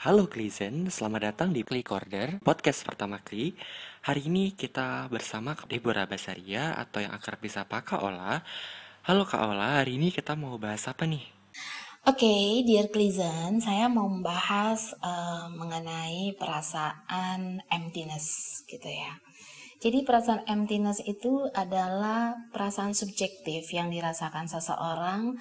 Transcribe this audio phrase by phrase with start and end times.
[0.00, 3.52] Halo Klizen, selamat datang di Klik Order, podcast pertama Kli.
[4.00, 8.40] Hari ini kita bersama Deborah Basaria atau yang akrab disapa Kak Ola.
[9.04, 11.20] Halo Kak Ola, hari ini kita mau bahas apa nih?
[12.08, 19.20] Oke, okay, dear Klizen, saya mau membahas uh, mengenai perasaan emptiness gitu ya.
[19.84, 25.36] Jadi perasaan emptiness itu adalah perasaan subjektif yang dirasakan seseorang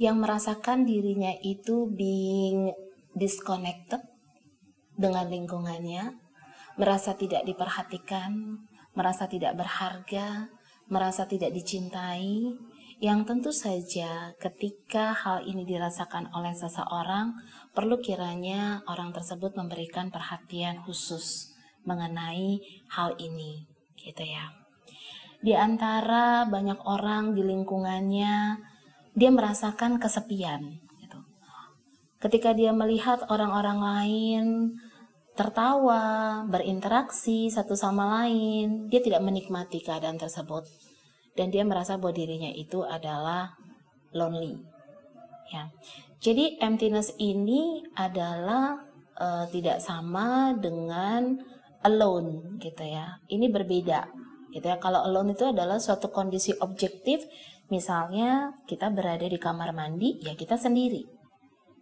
[0.00, 2.72] yang merasakan dirinya itu being
[3.18, 4.00] disconnected
[4.94, 6.14] dengan lingkungannya,
[6.78, 8.62] merasa tidak diperhatikan,
[8.94, 10.50] merasa tidak berharga,
[10.90, 12.54] merasa tidak dicintai,
[12.98, 17.30] yang tentu saja ketika hal ini dirasakan oleh seseorang,
[17.70, 21.54] perlu kiranya orang tersebut memberikan perhatian khusus
[21.86, 22.58] mengenai
[22.90, 24.50] hal ini, gitu ya.
[25.38, 28.58] Di antara banyak orang di lingkungannya,
[29.14, 30.82] dia merasakan kesepian,
[32.18, 34.44] Ketika dia melihat orang-orang lain
[35.38, 40.66] tertawa, berinteraksi satu sama lain, dia tidak menikmati keadaan tersebut
[41.38, 43.54] dan dia merasa bahwa dirinya itu adalah
[44.10, 44.58] lonely.
[45.54, 45.70] Ya.
[46.18, 48.82] Jadi emptiness ini adalah
[49.14, 51.38] uh, tidak sama dengan
[51.86, 53.22] alone gitu ya.
[53.30, 54.10] Ini berbeda
[54.50, 54.82] gitu ya.
[54.82, 57.22] Kalau alone itu adalah suatu kondisi objektif,
[57.70, 61.17] misalnya kita berada di kamar mandi, ya kita sendiri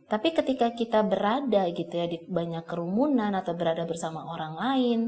[0.06, 5.00] tapi ketika kita berada gitu ya di banyak kerumunan atau berada bersama orang lain,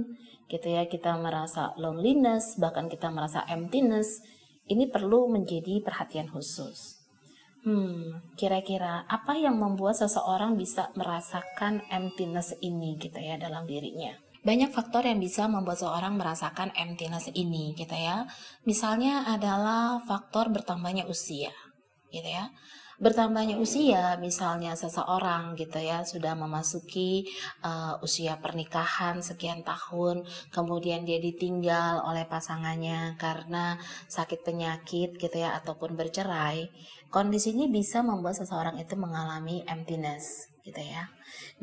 [0.51, 4.19] gitu ya kita merasa loneliness, bahkan kita merasa emptiness,
[4.67, 6.99] ini perlu menjadi perhatian khusus.
[7.63, 14.19] Hmm, kira-kira apa yang membuat seseorang bisa merasakan emptiness ini gitu ya dalam dirinya?
[14.43, 18.27] Banyak faktor yang bisa membuat seseorang merasakan emptiness ini gitu ya.
[18.67, 21.55] Misalnya adalah faktor bertambahnya usia
[22.09, 22.51] gitu ya
[22.99, 27.31] bertambahnya usia misalnya seseorang gitu ya sudah memasuki
[27.63, 33.79] uh, usia pernikahan sekian tahun kemudian dia ditinggal oleh pasangannya karena
[34.11, 36.67] sakit penyakit gitu ya ataupun bercerai
[37.09, 41.09] kondisi ini bisa membuat seseorang itu mengalami emptiness gitu ya.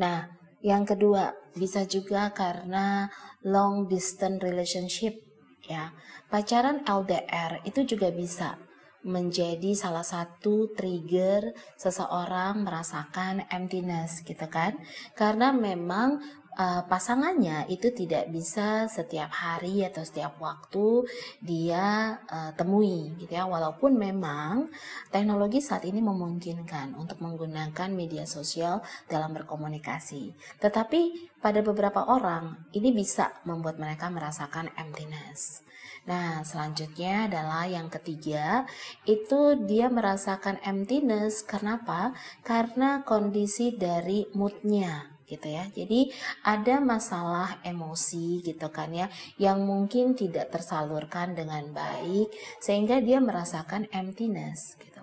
[0.01, 0.31] Nah
[0.65, 3.11] yang kedua bisa juga karena
[3.45, 5.13] long distance relationship
[5.67, 5.93] ya.
[6.25, 8.57] Pacaran LDR itu juga bisa
[9.05, 14.81] menjadi salah satu trigger seseorang merasakan emptiness gitu kan?
[15.13, 16.19] Karena memang
[16.55, 21.05] uh, pasangannya itu tidak bisa setiap hari atau setiap waktu
[21.43, 24.71] dia uh, temui gitu ya walaupun memang
[25.11, 32.95] teknologi saat ini memungkinkan untuk menggunakan media sosial dalam berkomunikasi tetapi pada beberapa orang ini
[32.95, 35.65] bisa membuat mereka merasakan emptiness
[36.05, 38.69] Nah, selanjutnya adalah yang ketiga,
[39.09, 41.41] itu dia merasakan emptiness.
[41.41, 42.13] Kenapa?
[42.45, 45.65] Karena kondisi dari moodnya gitu ya.
[45.73, 46.13] Jadi
[46.45, 49.09] ada masalah emosi gitu kan ya
[49.41, 52.29] yang mungkin tidak tersalurkan dengan baik
[52.61, 54.95] sehingga dia merasakan emptiness gitu.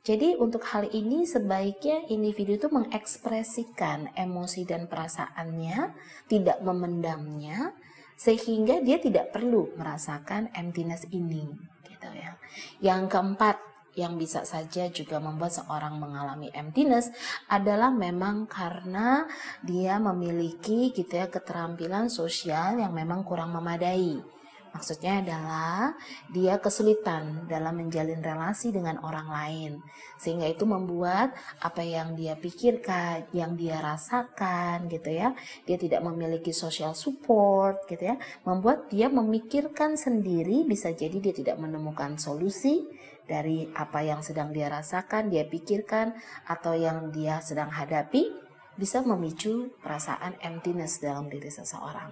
[0.00, 5.92] Jadi untuk hal ini sebaiknya individu itu mengekspresikan emosi dan perasaannya,
[6.24, 7.76] tidak memendamnya,
[8.16, 11.52] sehingga dia tidak perlu merasakan emptiness ini
[11.84, 12.40] gitu ya.
[12.80, 17.10] Yang keempat yang bisa saja juga membuat seorang mengalami emptiness
[17.50, 19.26] adalah memang karena
[19.66, 24.22] dia memiliki gitu ya keterampilan sosial yang memang kurang memadai.
[24.70, 25.98] Maksudnya adalah
[26.30, 29.72] dia kesulitan dalam menjalin relasi dengan orang lain,
[30.14, 35.34] sehingga itu membuat apa yang dia pikirkan, yang dia rasakan, gitu ya,
[35.66, 41.58] dia tidak memiliki social support, gitu ya, membuat dia memikirkan sendiri, bisa jadi dia tidak
[41.58, 42.86] menemukan solusi
[43.30, 46.18] dari apa yang sedang dia rasakan, dia pikirkan,
[46.50, 48.26] atau yang dia sedang hadapi,
[48.74, 52.10] bisa memicu perasaan emptiness dalam diri seseorang.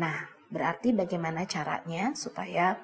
[0.00, 2.78] Nah, Berarti bagaimana caranya supaya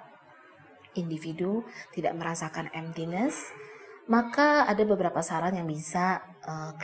[0.98, 1.62] individu
[1.94, 3.54] tidak merasakan emptiness?
[4.10, 6.74] Maka ada beberapa saran yang bisa uh,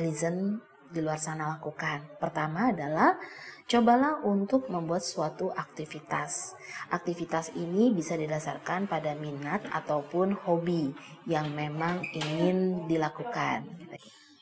[0.88, 2.16] di luar sana lakukan.
[2.16, 3.20] Pertama adalah
[3.68, 6.56] cobalah untuk membuat suatu aktivitas.
[6.88, 10.96] Aktivitas ini bisa didasarkan pada minat ataupun hobi
[11.28, 13.68] yang memang ingin dilakukan.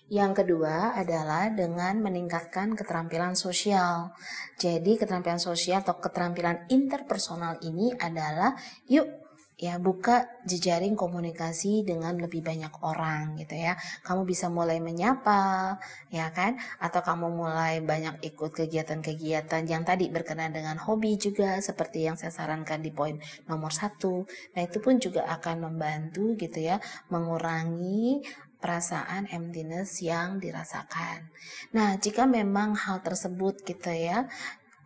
[0.07, 4.15] Yang kedua adalah dengan meningkatkan keterampilan sosial.
[4.55, 8.55] Jadi keterampilan sosial atau keterampilan interpersonal ini adalah
[8.87, 9.25] yuk
[9.56, 13.81] ya buka jejaring komunikasi dengan lebih banyak orang gitu ya.
[14.05, 15.76] Kamu bisa mulai menyapa
[16.12, 22.05] ya kan atau kamu mulai banyak ikut kegiatan-kegiatan yang tadi berkenaan dengan hobi juga seperti
[22.05, 23.17] yang saya sarankan di poin
[23.49, 24.29] nomor satu.
[24.53, 26.76] Nah itu pun juga akan membantu gitu ya
[27.09, 28.20] mengurangi
[28.56, 31.29] perasaan emptiness yang dirasakan.
[31.76, 34.26] Nah, jika memang hal tersebut gitu ya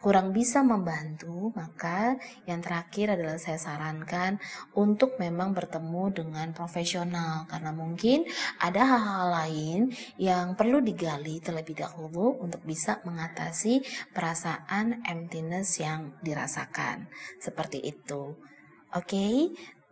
[0.00, 2.16] kurang bisa membantu, maka
[2.48, 4.40] yang terakhir adalah saya sarankan
[4.72, 8.24] untuk memang bertemu dengan profesional karena mungkin
[8.56, 9.80] ada hal-hal lain
[10.16, 13.84] yang perlu digali terlebih dahulu untuk bisa mengatasi
[14.16, 17.12] perasaan emptiness yang dirasakan.
[17.36, 18.40] Seperti itu.
[18.90, 19.34] Oke, okay?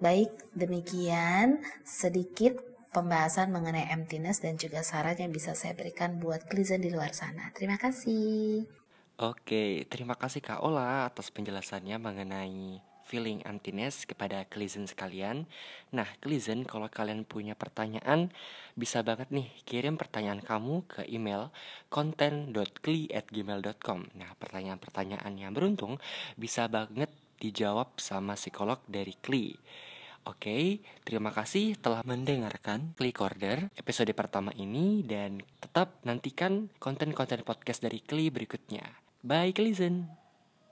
[0.00, 2.58] baik demikian sedikit
[2.96, 7.52] pembahasan mengenai emptiness dan juga saran yang bisa saya berikan buat klizen di luar sana.
[7.52, 8.87] Terima kasih.
[9.18, 15.50] Oke, terima kasih Kak Ola atas penjelasannya mengenai feeling emptiness kepada Klizen sekalian.
[15.90, 18.30] Nah, Klizen, kalau kalian punya pertanyaan,
[18.78, 21.50] bisa banget nih kirim pertanyaan kamu ke email
[21.90, 24.00] content.kli@gmail.com.
[24.14, 25.98] Nah, pertanyaan-pertanyaan yang beruntung
[26.38, 27.10] bisa banget
[27.42, 29.50] dijawab sama psikolog dari Kli.
[30.30, 37.82] Oke, terima kasih telah mendengarkan Klik Order episode pertama ini dan tetap nantikan konten-konten podcast
[37.82, 39.07] dari Kli berikutnya.
[39.22, 40.10] Bye, listen.